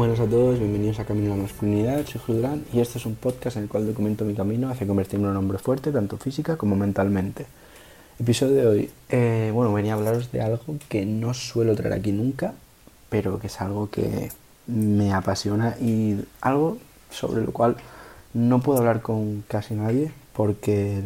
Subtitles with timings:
[0.00, 3.04] Buenas a todos, bienvenidos a Camino a la Masculinidad, soy Julio Durán y este es
[3.04, 6.16] un podcast en el cual documento mi camino hacia convertirme en un hombre fuerte, tanto
[6.16, 7.44] física como mentalmente.
[8.18, 12.12] Episodio de hoy, eh, bueno, venía a hablaros de algo que no suelo traer aquí
[12.12, 12.54] nunca,
[13.10, 14.30] pero que es algo que
[14.66, 16.78] me apasiona y algo
[17.10, 17.76] sobre lo cual
[18.32, 21.02] no puedo hablar con casi nadie porque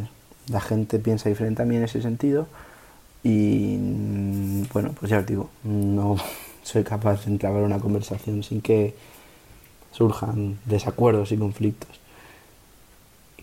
[0.46, 2.46] la gente piensa diferente a mí en ese sentido
[3.24, 6.16] y bueno, pues ya os digo, no
[6.64, 8.94] soy capaz de entablar una conversación sin que
[9.92, 12.00] surjan desacuerdos y conflictos.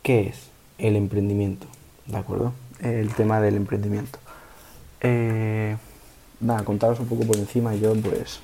[0.03, 0.35] ¿Qué es
[0.79, 1.67] el emprendimiento?
[2.07, 2.51] ¿De acuerdo?
[2.81, 4.19] El tema del emprendimiento.
[4.99, 5.77] Eh,
[6.39, 7.75] nada, contaros un poco por encima.
[7.75, 8.39] Yo, pues,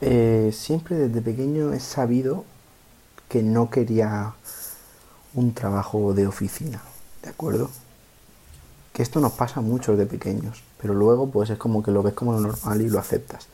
[0.00, 2.44] eh, siempre desde pequeño he sabido
[3.28, 4.34] que no quería
[5.34, 6.82] un trabajo de oficina,
[7.22, 7.70] ¿de acuerdo?
[9.00, 12.32] Esto nos pasa mucho de pequeños pero luego pues es como que lo ves como
[12.32, 13.46] lo normal y lo aceptas.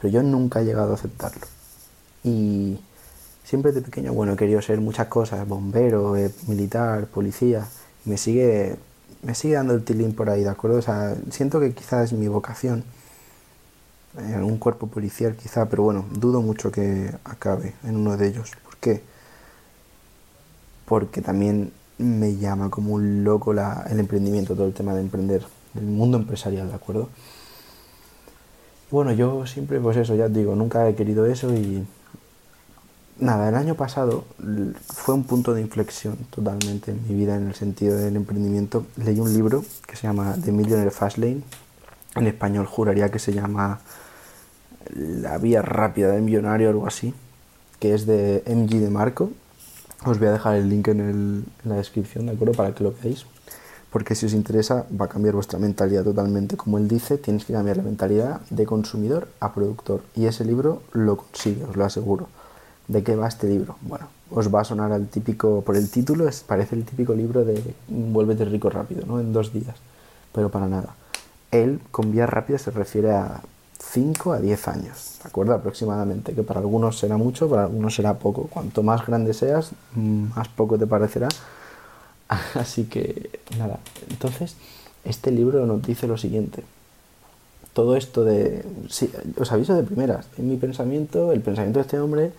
[0.00, 1.46] Pero yo nunca he llegado a aceptarlo.
[2.24, 2.80] Y
[3.44, 7.66] siempre de pequeño, bueno, he querido ser muchas cosas, bombero, eh, militar, policía,
[8.04, 8.76] me sigue,
[9.22, 10.78] me sigue dando el tilín por ahí, ¿de acuerdo?
[10.78, 12.84] O sea, siento que quizás es mi vocación,
[14.18, 18.50] en un cuerpo policial quizá, pero bueno, dudo mucho que acabe en uno de ellos.
[18.64, 19.02] ¿Por qué?
[20.84, 25.42] Porque también me llama como un loco la, el emprendimiento, todo el tema de emprender
[25.74, 27.08] del mundo empresarial, ¿de acuerdo?
[28.90, 31.86] Bueno, yo siempre, pues eso, ya os digo, nunca he querido eso y
[33.18, 34.24] nada, el año pasado
[34.86, 38.84] fue un punto de inflexión totalmente en mi vida en el sentido del emprendimiento.
[38.96, 41.42] Leí un libro que se llama The Millionaire Fastlane,
[42.16, 43.80] en español juraría que se llama
[44.94, 47.14] La vía rápida del millonario o algo así,
[47.78, 49.30] que es de MG de Marco.
[50.04, 52.54] Os voy a dejar el link en, la descripción, ¿de acuerdo?
[52.54, 53.24] Para que lo veáis
[53.92, 56.56] porque si os interesa va a cambiar vuestra mentalidad totalmente.
[56.56, 60.02] Como él dice, tienes que cambiar la mentalidad de consumidor a productor.
[60.16, 62.28] Y ese libro lo consigue, os lo aseguro.
[62.88, 63.76] ¿De qué va este libro?
[63.82, 67.62] Bueno, os va a sonar al típico, por el título, parece el típico libro de
[67.88, 69.20] Vuélvete rico rápido, ¿no?
[69.20, 69.76] En dos días.
[70.32, 70.94] Pero para nada.
[71.50, 73.42] Él, con vías rápidas, se refiere a
[73.90, 75.54] 5 a 10 años, ¿de acuerdo?
[75.54, 78.48] Aproximadamente, que para algunos será mucho, para algunos será poco.
[78.48, 81.28] Cuanto más grande seas, más poco te parecerá
[82.54, 83.78] Así que nada,
[84.10, 84.56] entonces
[85.04, 86.62] este libro nos dice lo siguiente.
[87.72, 88.64] Todo esto de...
[88.88, 92.32] Sí, os aviso de primeras, en mi pensamiento, el pensamiento de este hombre,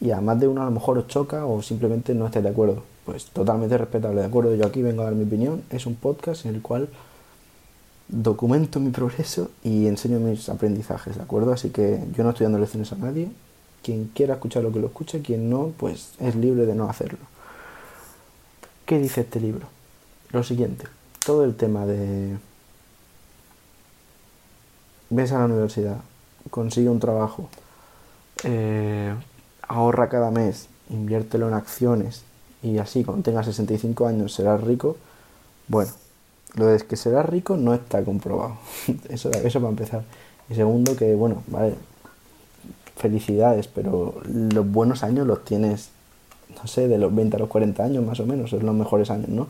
[0.00, 2.50] y a más de uno a lo mejor os choca o simplemente no estáis de
[2.50, 2.82] acuerdo.
[3.04, 4.54] Pues totalmente respetable, ¿de acuerdo?
[4.54, 5.62] Yo aquí vengo a dar mi opinión.
[5.70, 6.88] Es un podcast en el cual
[8.12, 11.52] documento mi progreso y enseño mis aprendizajes, ¿de acuerdo?
[11.52, 13.30] Así que yo no estoy dando lecciones a nadie.
[13.82, 17.18] Quien quiera escuchar lo que lo escuche, quien no, pues es libre de no hacerlo.
[18.84, 19.66] ¿Qué dice este libro?
[20.30, 20.84] Lo siguiente,
[21.24, 22.36] todo el tema de...
[25.10, 25.98] Ves a la universidad,
[26.50, 27.48] consigue un trabajo,
[28.44, 29.14] eh,
[29.68, 32.22] ahorra cada mes, inviértelo en acciones
[32.62, 34.96] y así cuando tengas 65 años serás rico.
[35.68, 35.90] Bueno,
[36.54, 38.56] lo de que serás rico no está comprobado.
[39.08, 40.04] eso, eso para empezar.
[40.48, 41.74] Y segundo, que bueno, vale,
[42.96, 45.90] felicidades, pero los buenos años los tienes
[46.60, 49.10] no sé, de los 20 a los 40 años más o menos, son los mejores
[49.10, 49.48] años, ¿no?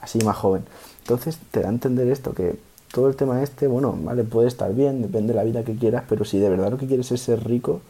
[0.00, 0.64] Así más joven.
[1.00, 2.56] Entonces te da a entender esto, que
[2.92, 6.04] todo el tema este, bueno, vale, puede estar bien, depende de la vida que quieras,
[6.08, 7.80] pero si de verdad lo que quieres es ser rico,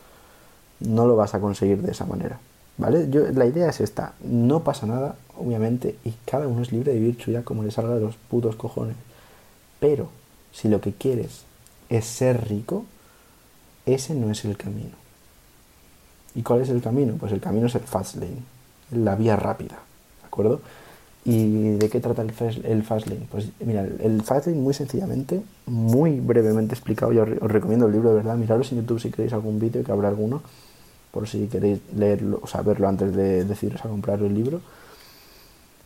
[0.81, 2.41] no lo vas a conseguir de esa manera,
[2.77, 3.09] ¿vale?
[3.11, 6.99] Yo, la idea es esta, no pasa nada, obviamente, y cada uno es libre de
[6.99, 8.97] vivir su como le salga de los putos cojones,
[9.81, 10.09] pero
[10.53, 11.45] si lo que quieres
[11.89, 12.85] es ser rico,
[13.87, 14.97] ese no es el camino.
[16.35, 17.15] ¿Y cuál es el camino?
[17.19, 18.55] Pues el camino es el fast lane
[18.91, 19.77] la vía rápida,
[20.21, 20.61] ¿de acuerdo?
[21.25, 23.27] ¿Y de qué trata el fast, lane?
[23.31, 28.11] Pues mira, el fast lane muy sencillamente, muy brevemente explicado, yo os recomiendo el libro
[28.11, 30.43] de verdad, miradlo en YouTube si queréis algún vídeo, que habrá alguno,
[31.14, 34.61] por si queréis leerlo, o saberlo antes de deciros a comprar el libro.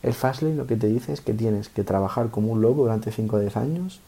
[0.01, 2.81] El fast lane lo que te dice es que tienes que trabajar como un loco
[2.81, 3.99] durante 5 o 10 años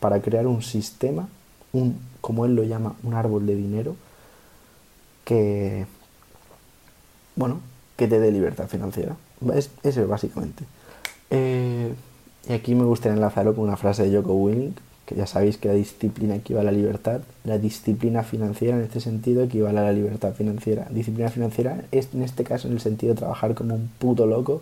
[0.00, 1.28] para crear un sistema,
[1.72, 3.94] un, como él lo llama, un árbol de dinero,
[5.24, 5.86] que,
[7.36, 7.60] bueno,
[7.96, 9.16] que te dé libertad financiera.
[9.54, 10.64] Es, eso básicamente.
[11.30, 11.94] Eh,
[12.48, 14.74] y aquí me gustaría enlazarlo con una frase de Joko Willing,
[15.08, 17.22] que ya sabéis que la disciplina equivale a la libertad.
[17.44, 20.86] La disciplina financiera en este sentido equivale a la libertad financiera.
[20.90, 24.60] Disciplina financiera es en este caso en el sentido de trabajar como un puto loco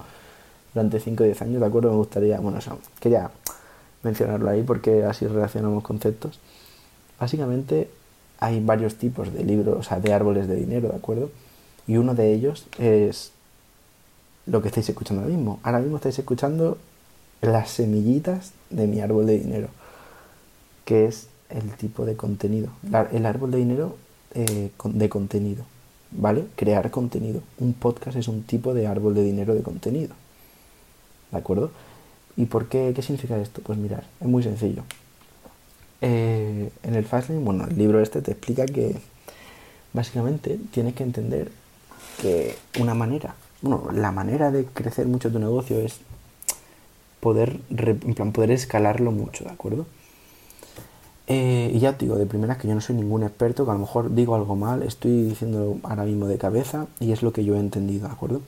[0.73, 1.91] durante 5 o 10 años, ¿de acuerdo?
[1.91, 3.33] Me gustaría, bueno, eso, quería
[4.05, 6.39] mencionarlo ahí porque así relacionamos conceptos.
[7.19, 7.91] Básicamente
[8.39, 11.31] hay varios tipos de libros, o sea, de árboles de dinero, ¿de acuerdo?
[11.89, 13.33] Y uno de ellos es
[14.47, 15.59] lo que estáis escuchando ahora mismo.
[15.65, 16.79] Ahora mismo estáis escuchando
[17.41, 19.71] las semillitas de mi árbol de dinero,
[20.87, 22.71] que es el tipo de contenido.
[23.13, 23.97] El árbol de dinero
[24.35, 25.65] eh, de contenido,
[26.13, 26.47] ¿vale?
[26.57, 27.43] Crear contenido.
[27.59, 30.15] Un podcast es un tipo de árbol de dinero de contenido,
[31.33, 31.71] ¿de acuerdo?
[32.37, 32.93] ¿Y por qué?
[32.95, 33.61] ¿Qué significa esto?
[33.63, 34.85] Pues mirar, es muy sencillo.
[36.01, 38.97] Eh, en el Fastlane, bueno, el libro este te explica que
[39.93, 41.51] básicamente tienes que entender
[42.21, 45.99] que una manera, bueno, la manera de crecer mucho tu negocio es
[47.21, 49.87] poder, en plan, poder escalarlo mucho, ¿de acuerdo?
[51.29, 53.75] Eh, y ya te digo, de primera que yo no soy ningún experto, que a
[53.75, 57.45] lo mejor digo algo mal, estoy diciéndolo ahora mismo de cabeza y es lo que
[57.45, 58.43] yo he entendido, ¿de acuerdo?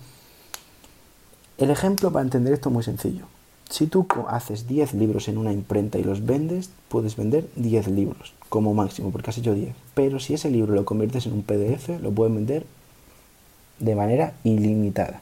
[1.59, 3.25] El ejemplo para entender esto es muy sencillo.
[3.69, 8.33] Si tú haces 10 libros en una imprenta y los vendes, puedes vender 10 libros
[8.49, 9.75] como máximo, porque has hecho 10.
[9.95, 12.65] Pero si ese libro lo conviertes en un PDF, lo puedes vender
[13.79, 15.21] de manera ilimitada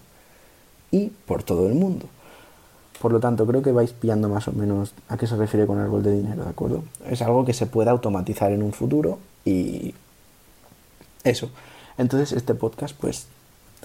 [0.91, 2.07] y por todo el mundo.
[3.01, 5.79] Por lo tanto, creo que vais pillando más o menos a qué se refiere con
[5.79, 6.85] árbol de dinero, ¿de acuerdo?
[7.09, 9.95] Es algo que se puede automatizar en un futuro y
[11.25, 11.51] eso.
[11.99, 13.27] Entonces, este podcast, pues,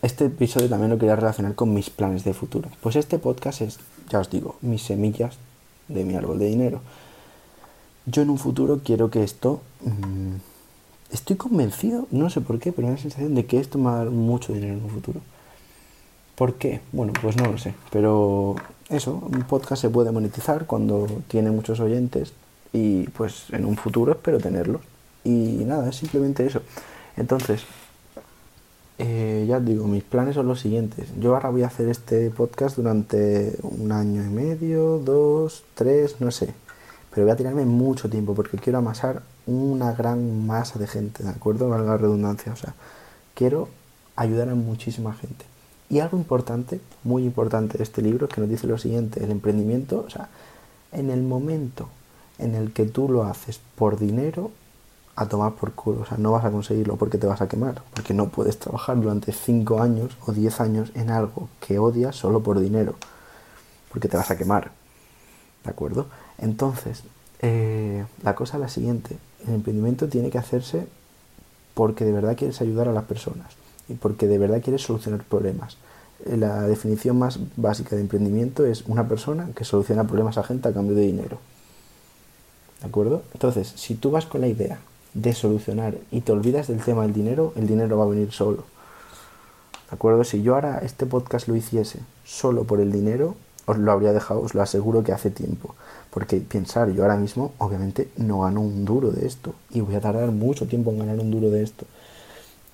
[0.01, 2.69] este episodio también lo quería relacionar con mis planes de futuro.
[2.81, 3.79] Pues este podcast es,
[4.09, 5.35] ya os digo, mis semillas
[5.87, 6.81] de mi árbol de dinero.
[8.05, 9.61] Yo en un futuro quiero que esto...
[9.81, 10.37] Mm,
[11.11, 13.85] estoy convencido, no sé por qué, pero me da la sensación de que esto me
[13.85, 15.19] va a dar mucho dinero en un futuro.
[16.35, 16.81] ¿Por qué?
[16.91, 17.75] Bueno, pues no lo sé.
[17.91, 18.55] Pero
[18.91, 22.33] eso, un podcast se puede monetizar cuando tiene muchos oyentes
[22.73, 24.81] y pues en un futuro espero tenerlo.
[25.23, 26.61] Y nada, es simplemente eso.
[27.15, 27.63] Entonces,
[28.97, 31.09] eh, ya digo, mis planes son los siguientes.
[31.19, 36.31] Yo ahora voy a hacer este podcast durante un año y medio, dos, tres, no
[36.31, 36.53] sé.
[37.11, 41.29] Pero voy a tirarme mucho tiempo porque quiero amasar una gran masa de gente, ¿de
[41.29, 41.69] acuerdo?
[41.69, 42.53] Valga la redundancia.
[42.53, 42.73] O sea,
[43.33, 43.69] quiero
[44.15, 45.50] ayudar a muchísima gente.
[45.91, 50.05] Y algo importante, muy importante de este libro, que nos dice lo siguiente, el emprendimiento,
[50.07, 50.29] o sea,
[50.93, 51.89] en el momento
[52.39, 54.51] en el que tú lo haces por dinero,
[55.17, 57.81] a tomar por culo, o sea, no vas a conseguirlo porque te vas a quemar,
[57.93, 62.41] porque no puedes trabajar durante 5 años o 10 años en algo que odias solo
[62.41, 62.95] por dinero,
[63.91, 64.71] porque te vas a quemar,
[65.65, 66.05] ¿de acuerdo?
[66.37, 67.03] Entonces,
[67.41, 70.87] eh, la cosa es la siguiente, el emprendimiento tiene que hacerse
[71.73, 73.60] porque de verdad quieres ayudar a las personas
[73.99, 75.77] porque de verdad quieres solucionar problemas.
[76.25, 80.69] Eh, la definición más básica de emprendimiento es una persona que soluciona problemas a gente
[80.69, 81.37] a cambio de dinero.
[82.81, 83.23] ¿De acuerdo?
[83.33, 84.79] Entonces, si tú vas con la idea
[85.13, 88.63] de solucionar y te olvidas del tema del dinero, el dinero va a venir solo.
[89.89, 90.23] ¿De acuerdo?
[90.23, 93.35] Si yo ahora este podcast lo hiciese solo por el dinero,
[93.65, 95.75] os lo habría dejado, os lo aseguro que hace tiempo.
[96.09, 100.01] Porque pensar, yo ahora mismo obviamente no gano un duro de esto y voy a
[100.01, 101.85] tardar mucho tiempo en ganar un duro de esto.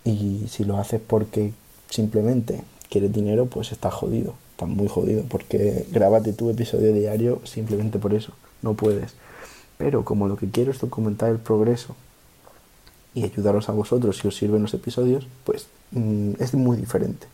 [0.08, 1.52] Y si lo haces porque
[1.90, 8.00] simplemente quieres dinero, pues estás jodido, estás muy jodido, porque grábate tu episodio diario simplemente
[8.00, 8.32] por eso,
[8.62, 9.16] no puedes.
[9.78, 11.94] Pero como lo que quiero es documentar el progreso
[13.16, 17.28] y ayudaros a vosotros si os sirven los episodios, pues mm, es muy diferente.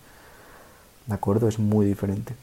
[1.06, 1.48] ¿De acuerdo?
[1.48, 2.34] Es muy diferente.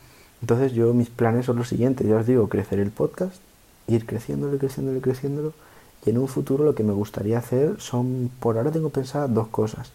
[0.43, 3.41] Entonces yo mis planes son los siguientes, ya os digo, crecer el podcast,
[3.89, 5.55] ir creciéndolo, creciéndolo, creciéndolo.
[6.07, 9.49] Y en un futuro lo que me gustaría hacer son, por ahora tengo pensadas dos
[9.49, 9.91] cosas.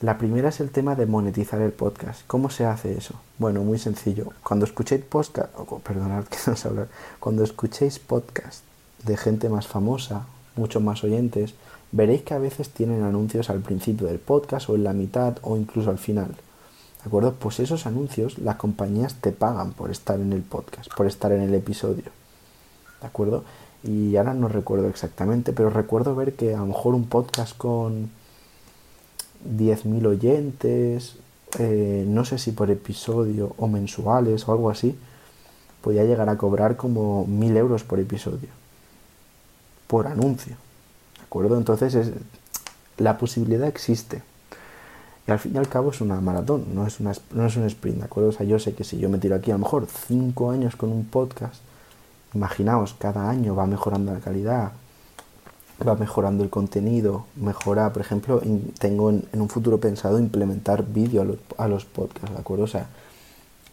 [0.00, 2.22] La primera es el tema de monetizar el podcast.
[2.26, 3.16] ¿Cómo se hace eso?
[3.36, 4.32] Bueno, muy sencillo.
[4.42, 5.52] Cuando escuchéis podcast,
[5.84, 6.86] perdonad que no
[7.18, 8.64] cuando escuchéis podcast
[9.04, 10.24] de gente más famosa,
[10.56, 11.52] mucho más oyentes,
[11.92, 15.58] veréis que a veces tienen anuncios al principio del podcast o en la mitad o
[15.58, 16.28] incluso al final.
[16.28, 17.34] ¿De acuerdo?
[17.34, 21.42] Pues esos anuncios las compañías te pagan por estar en el podcast, por estar en
[21.42, 22.04] el episodio.
[23.02, 23.44] ¿De acuerdo?
[23.82, 28.18] Y ahora no recuerdo exactamente, pero recuerdo ver que a lo mejor un podcast con
[29.46, 31.16] 10.000 oyentes,
[31.58, 34.96] eh, no sé si por episodio o mensuales o algo así,
[35.80, 38.48] podía llegar a cobrar como 1.000 euros por episodio,
[39.86, 40.56] por anuncio.
[41.16, 41.56] ¿De acuerdo?
[41.56, 42.12] Entonces es,
[42.98, 44.22] la posibilidad existe.
[45.26, 47.64] Y al fin y al cabo es una maratón, no es, una, no es un
[47.64, 48.30] sprint, ¿de acuerdo?
[48.30, 50.76] O sea, yo sé que si yo me tiro aquí a lo mejor 5 años
[50.76, 51.62] con un podcast,
[52.34, 54.72] imaginaos, cada año va mejorando la calidad,
[55.84, 58.42] va mejorando el contenido, mejora, por ejemplo,
[58.78, 61.22] tengo en, un futuro pensado implementar vídeo
[61.56, 62.64] a los, podcasts, ¿de acuerdo?
[62.64, 62.88] O sea,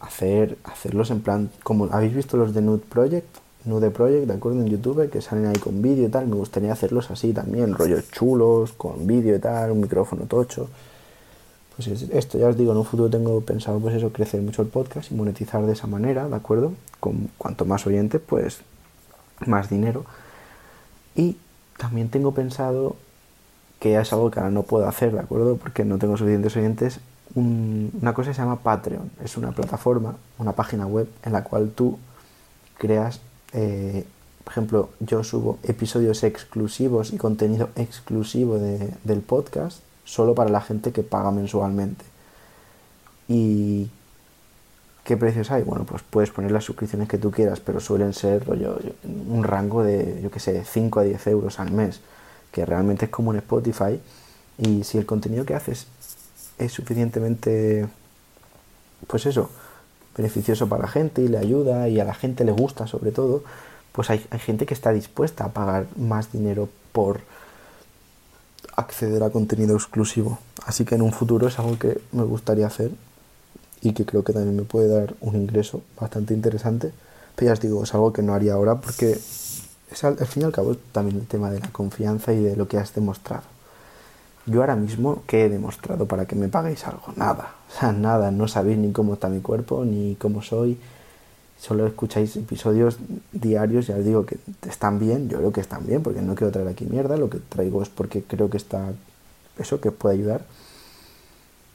[0.00, 3.26] hacer, hacerlos en plan, como habéis visto los de Nude Project,
[3.64, 4.60] Nude Project, ¿de acuerdo?
[4.60, 8.10] En YouTube, que salen ahí con vídeo y tal, me gustaría hacerlos así también, rollos
[8.10, 10.68] chulos, con vídeo y tal, un micrófono tocho.
[11.76, 14.68] Pues esto ya os digo, en un futuro tengo pensado pues eso, crecer mucho el
[14.68, 16.72] podcast y monetizar de esa manera, ¿de acuerdo?
[16.98, 18.60] Con cuanto más oyentes, pues
[19.46, 20.04] más dinero.
[21.14, 21.36] Y
[21.78, 22.96] también tengo pensado
[23.80, 25.56] que es algo que ahora no puedo hacer, ¿de acuerdo?
[25.56, 27.00] Porque no tengo suficientes oyentes.
[27.34, 29.10] una cosa se llama Patreon.
[29.24, 31.98] Es una plataforma, una página web en la cual tú
[32.76, 33.20] creas
[33.52, 34.04] eh,
[34.44, 40.60] Por ejemplo, yo subo episodios exclusivos y contenido exclusivo de, del podcast solo para la
[40.60, 42.04] gente que paga mensualmente.
[43.28, 43.90] ¿Y
[45.08, 45.62] qué precios hay?
[45.62, 50.20] Bueno, pues puedes poner las suscripciones que tú quieras, pero suelen ser un rango de,
[50.22, 52.02] yo qué sé, 5 a 10 euros al mes,
[52.52, 53.98] que realmente es como un Spotify.
[54.58, 55.86] Y si el contenido que haces
[56.58, 57.88] es suficientemente,
[59.06, 59.48] pues eso,
[60.14, 63.44] beneficioso para la gente y le ayuda y a la gente le gusta sobre todo,
[63.92, 67.22] pues hay gente que está dispuesta a pagar más dinero por
[68.76, 70.38] acceder a contenido exclusivo.
[70.66, 72.90] Así que en un futuro es algo que me gustaría hacer
[73.80, 76.92] y que creo que también me puede dar un ingreso bastante interesante.
[77.36, 80.42] Pero ya os digo, es algo que no haría ahora porque es al, al fin
[80.42, 83.44] y al cabo también el tema de la confianza y de lo que has demostrado.
[84.46, 87.12] Yo ahora mismo, ¿qué he demostrado para que me paguéis algo?
[87.16, 90.78] Nada, o sea, nada, no sabéis ni cómo está mi cuerpo, ni cómo soy,
[91.60, 92.96] solo escucháis episodios
[93.32, 96.50] diarios, ya os digo que están bien, yo creo que están bien, porque no quiero
[96.50, 98.92] traer aquí mierda, lo que traigo es porque creo que está
[99.58, 100.46] eso, que puede ayudar,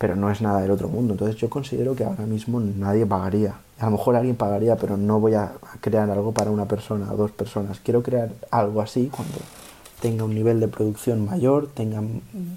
[0.03, 3.55] pero no es nada del otro mundo, entonces yo considero que ahora mismo nadie pagaría,
[3.79, 7.15] a lo mejor alguien pagaría, pero no voy a crear algo para una persona o
[7.15, 9.37] dos personas, quiero crear algo así cuando
[10.01, 12.03] tenga un nivel de producción mayor, tenga,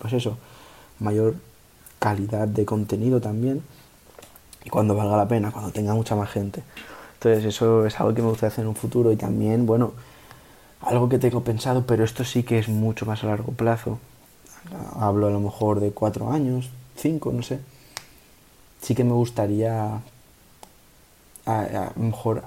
[0.01, 0.39] pues eso,
[0.99, 1.37] mayor
[2.01, 3.63] calidad de contenido también,
[4.65, 6.65] y cuando valga la pena, cuando tenga mucha más gente.
[7.15, 9.93] Entonces eso es algo que me gustaría hacer en un futuro y también, bueno,
[10.81, 14.01] algo que tengo pensado, pero esto sí que es mucho más a largo plazo.
[14.99, 17.59] Hablo a lo mejor de cuatro años, cinco, no sé.
[18.83, 20.01] Sí que me gustaría
[21.47, 22.43] a, lo mejor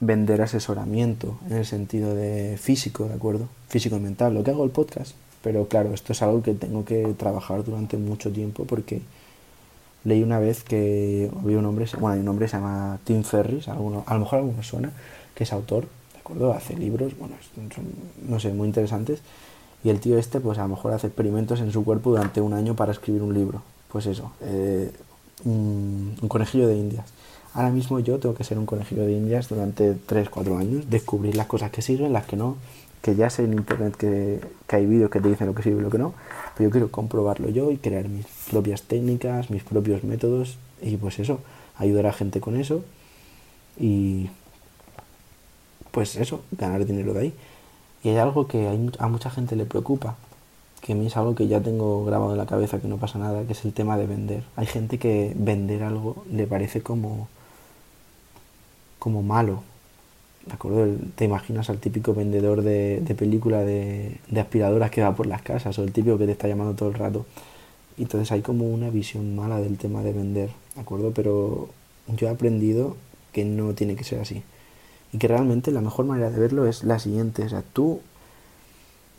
[0.00, 3.48] vender asesoramiento en el sentido de físico, ¿de acuerdo?
[3.68, 5.12] Físico y mental, lo que hago el podcast.
[5.42, 9.02] Pero claro, esto es algo que tengo que trabajar durante mucho tiempo porque
[10.04, 13.22] leí una vez que había un hombre, bueno, hay un hombre que se llama Tim
[13.22, 14.92] Ferris, alguno, a lo mejor alguno suena,
[15.34, 16.52] que es autor, ¿de acuerdo?
[16.52, 17.84] Hace libros, bueno, son,
[18.28, 19.20] no sé, muy interesantes.
[19.84, 22.54] Y el tío este, pues a lo mejor hace experimentos en su cuerpo durante un
[22.54, 23.62] año para escribir un libro.
[23.92, 24.90] Pues eso, eh,
[25.44, 27.06] un, conejillo de indias.
[27.54, 31.36] Ahora mismo yo tengo que ser un conejillo de indias durante 3, 4 años, descubrir
[31.36, 32.56] las cosas que sirven, las que no,
[33.00, 35.80] que ya sé en internet que, que hay vídeos que te dicen lo que sirve
[35.80, 36.12] y lo que no,
[36.56, 41.18] pero yo quiero comprobarlo yo y crear mis propias técnicas, mis propios métodos y pues
[41.18, 41.40] eso,
[41.78, 42.82] ayudar a gente con eso
[43.78, 44.28] y
[45.96, 47.34] pues eso, ganar dinero de ahí.
[48.06, 48.68] Y hay algo que
[49.00, 50.14] a mucha gente le preocupa,
[50.80, 53.18] que a mí es algo que ya tengo grabado en la cabeza, que no pasa
[53.18, 54.44] nada, que es el tema de vender.
[54.54, 57.26] Hay gente que vender algo le parece como,
[59.00, 59.64] como malo,
[60.46, 60.86] ¿De acuerdo?
[61.16, 65.76] Te imaginas al típico vendedor de, película de, de, aspiradoras que va por las casas
[65.76, 67.26] o el típico que te está llamando todo el rato.
[67.98, 71.10] Entonces hay como una visión mala del tema de vender, ¿de acuerdo?
[71.10, 71.70] Pero
[72.16, 72.96] yo he aprendido
[73.32, 74.44] que no tiene que ser así.
[75.12, 77.44] Y que realmente la mejor manera de verlo es la siguiente.
[77.44, 78.00] O sea, tú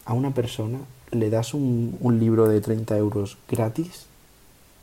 [0.06, 0.80] a una persona
[1.12, 4.08] le das un, un libro de 30 euros gratis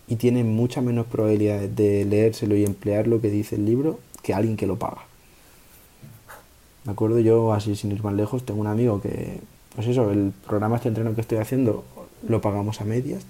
[0.07, 4.35] y tiene mucha menos probabilidad de leérselo y emplear lo que dice el libro que
[4.35, 5.05] alguien que lo paga.
[6.85, 9.41] Me acuerdo yo, así sin ir más lejos, tengo un amigo que,
[9.75, 11.85] pues eso, el programa este entreno que estoy haciendo
[12.29, 13.23] lo pagamos a medias,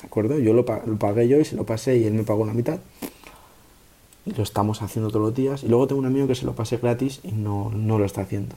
[0.00, 0.38] ¿de acuerdo?
[0.38, 2.78] Yo lo, lo pagué yo y se lo pasé y él me pagó la mitad.
[4.26, 5.62] Y lo estamos haciendo todos los días.
[5.62, 8.22] Y luego tengo un amigo que se lo pasé gratis y no, no lo está
[8.22, 8.54] haciendo.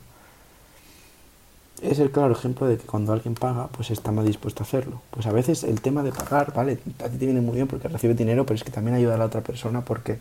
[1.81, 5.01] Es el claro ejemplo de que cuando alguien paga, pues está más dispuesto a hacerlo.
[5.11, 6.79] Pues a veces el tema de pagar, ¿vale?
[7.03, 9.17] A ti te viene muy bien porque recibes dinero, pero es que también ayuda a
[9.17, 10.17] la otra persona porque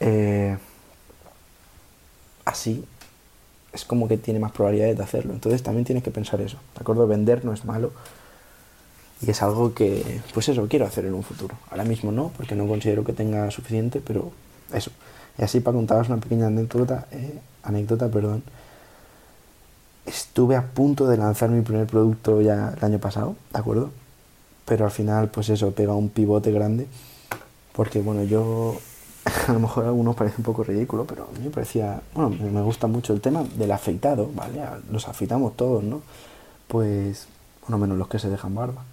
[0.00, 0.56] eh,
[2.44, 2.84] así
[3.72, 5.32] es como que tiene más probabilidades de hacerlo.
[5.32, 6.58] Entonces también tienes que pensar eso.
[6.74, 7.06] ¿De acuerdo?
[7.06, 7.92] Vender no es malo.
[9.24, 11.56] Y es algo que, pues eso, quiero hacer en un futuro.
[11.70, 14.32] Ahora mismo no, porque no considero que tenga suficiente, pero
[14.72, 14.90] eso.
[15.38, 18.42] Y así para contaros una pequeña anécdota, eh, anécdota, perdón.
[20.04, 23.90] Estuve a punto de lanzar mi primer producto ya el año pasado, ¿de acuerdo?
[24.64, 26.86] Pero al final, pues eso, pega un pivote grande.
[27.72, 28.78] Porque bueno, yo
[29.48, 32.30] a lo mejor a algunos parece un poco ridículo, pero a mí me parecía, bueno,
[32.30, 34.60] me gusta mucho el tema del afeitado, ¿vale?
[34.90, 36.02] Los afeitamos todos, ¿no?
[36.68, 37.26] Pues,
[37.62, 38.84] bueno, menos los que se dejan barba.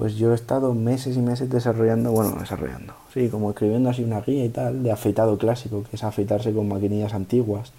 [0.00, 4.22] Pues yo he estado meses y meses desarrollando, bueno, desarrollando, sí, como escribiendo así una
[4.22, 7.72] guía y tal, de afeitado clásico, que es afeitarse con maquinillas antiguas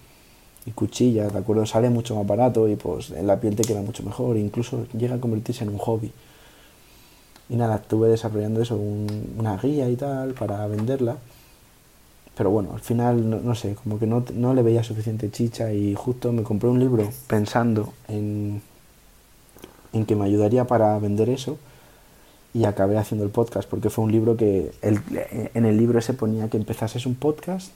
[0.68, 1.66] y cuchillas, ¿de acuerdo?
[1.66, 5.16] Sale mucho más barato y pues en la piel te queda mucho mejor, incluso llega
[5.16, 6.12] a convertirse en un hobby.
[7.50, 11.18] Y nada, estuve desarrollando eso, un, una guía y tal, para venderla
[12.38, 15.74] pero bueno, al final, no, no sé, como que no, no, le veía suficiente chicha
[15.74, 18.62] y justo me compré un libro pensando en,
[19.92, 21.58] en que me ayudaría para vender eso
[22.54, 26.50] y acabé haciendo el podcast porque fue un libro que en el libro se ponía
[26.50, 27.72] que empezases un podcast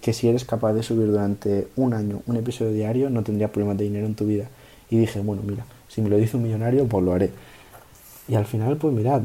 [0.00, 3.78] que si eres capaz de subir durante un año un episodio diario, no tendrías problemas
[3.78, 4.48] de dinero en tu vida.
[4.90, 7.30] Y dije, bueno, mira, si me lo dice un millonario, pues lo haré.
[8.28, 9.22] Y al final, pues mirad,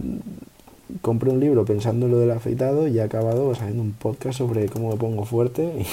[1.02, 4.68] compré un libro pensando en lo del afeitado y he acabado haciendo un podcast sobre
[4.68, 5.86] cómo me pongo fuerte.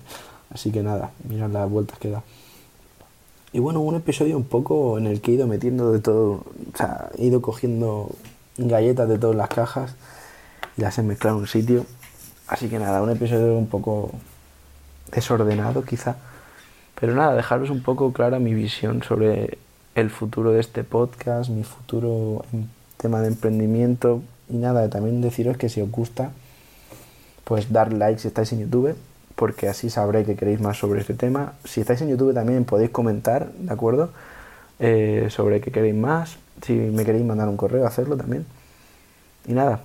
[0.50, 2.22] Así que nada, mirad las vueltas que da.
[3.52, 6.76] Y bueno, un episodio un poco en el que he ido metiendo de todo, o
[6.76, 8.10] sea, he ido cogiendo
[8.58, 9.94] galletas de todas las cajas
[10.76, 11.86] y las he mezclado en un sitio.
[12.46, 14.12] Así que nada, un episodio un poco
[15.12, 16.16] desordenado quizá.
[16.98, 19.58] Pero nada, dejaros un poco clara mi visión sobre
[19.94, 25.56] el futuro de este podcast, mi futuro en tema de emprendimiento y nada, también deciros
[25.56, 26.32] que si os gusta,
[27.44, 28.96] pues dar like si estáis en YouTube,
[29.34, 31.54] porque así sabré que queréis más sobre este tema.
[31.64, 34.10] Si estáis en YouTube también podéis comentar, ¿de acuerdo?
[34.80, 38.46] Eh, sobre qué queréis más, si me queréis mandar un correo, hacerlo también.
[39.46, 39.80] Y nada,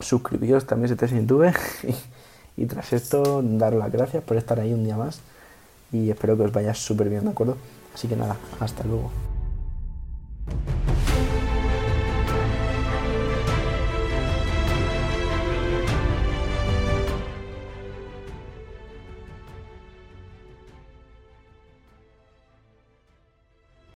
[0.00, 1.54] suscribíos también si estáis en YouTube.
[2.56, 5.20] y, tras esto, dar las gracias por estar ahí un día más.
[5.92, 7.56] Y espero que os vaya súper bien, ¿de acuerdo?
[7.94, 9.10] Así que nada, hasta luego.